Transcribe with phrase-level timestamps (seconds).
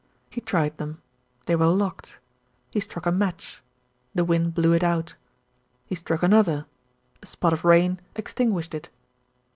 [0.31, 0.99] He tried them;
[1.45, 2.17] they were locked.
[2.71, 3.61] He struck a match
[4.15, 5.13] the wind blew it out.
[5.85, 6.65] He struck another,
[7.21, 8.89] a spot of rain extinguished it.